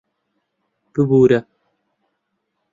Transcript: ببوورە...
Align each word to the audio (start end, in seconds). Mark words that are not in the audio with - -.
ببوورە... 0.93 1.39